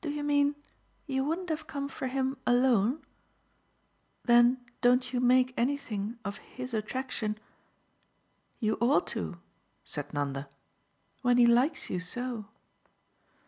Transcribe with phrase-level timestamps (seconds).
[0.00, 0.56] "Do you mean
[1.06, 3.04] you wouldn't have come for him alone?
[4.24, 7.38] Then don't you make anything of his attraction?
[8.58, 9.38] You ought to,"
[9.84, 10.48] said Nanda,
[11.20, 12.46] "when he likes you so."